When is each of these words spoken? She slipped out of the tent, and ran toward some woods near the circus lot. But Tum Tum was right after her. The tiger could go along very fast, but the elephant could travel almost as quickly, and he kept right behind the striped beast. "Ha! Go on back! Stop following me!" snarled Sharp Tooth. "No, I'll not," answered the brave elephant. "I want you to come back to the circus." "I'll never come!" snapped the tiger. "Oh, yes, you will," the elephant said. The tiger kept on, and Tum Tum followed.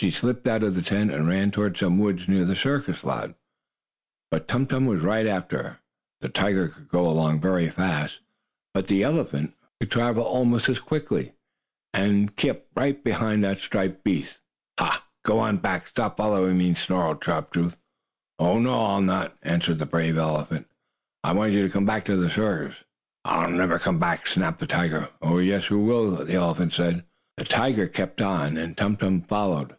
She 0.00 0.10
slipped 0.10 0.46
out 0.48 0.64
of 0.64 0.74
the 0.74 0.82
tent, 0.82 1.12
and 1.12 1.28
ran 1.28 1.50
toward 1.50 1.78
some 1.78 1.98
woods 1.98 2.28
near 2.28 2.44
the 2.44 2.56
circus 2.56 3.04
lot. 3.04 3.36
But 4.30 4.48
Tum 4.48 4.66
Tum 4.66 4.84
was 4.86 5.00
right 5.00 5.26
after 5.26 5.62
her. 5.62 5.78
The 6.20 6.28
tiger 6.28 6.66
could 6.68 6.88
go 6.88 7.08
along 7.08 7.40
very 7.40 7.70
fast, 7.70 8.18
but 8.74 8.88
the 8.88 9.02
elephant 9.04 9.54
could 9.80 9.90
travel 9.92 10.24
almost 10.24 10.68
as 10.68 10.80
quickly, 10.80 11.32
and 11.94 12.28
he 12.28 12.28
kept 12.34 12.66
right 12.76 13.02
behind 13.02 13.44
the 13.44 13.54
striped 13.54 14.02
beast. 14.04 14.40
"Ha! 14.78 15.06
Go 15.24 15.38
on 15.38 15.58
back! 15.58 15.86
Stop 15.86 16.16
following 16.18 16.58
me!" 16.58 16.74
snarled 16.74 17.24
Sharp 17.24 17.52
Tooth. 17.52 17.78
"No, 18.38 18.58
I'll 18.84 19.00
not," 19.00 19.38
answered 19.42 19.78
the 19.78 19.86
brave 19.86 20.18
elephant. 20.18 20.66
"I 21.22 21.32
want 21.32 21.52
you 21.52 21.62
to 21.62 21.72
come 21.72 21.86
back 21.86 22.04
to 22.06 22.16
the 22.16 22.28
circus." 22.28 22.82
"I'll 23.24 23.48
never 23.50 23.78
come!" 23.78 24.02
snapped 24.26 24.58
the 24.58 24.66
tiger. 24.66 25.08
"Oh, 25.22 25.38
yes, 25.38 25.70
you 25.70 25.78
will," 25.78 26.24
the 26.26 26.34
elephant 26.34 26.72
said. 26.74 27.04
The 27.38 27.44
tiger 27.44 27.86
kept 27.86 28.20
on, 28.20 28.58
and 28.58 28.76
Tum 28.76 28.96
Tum 28.96 29.22
followed. 29.22 29.76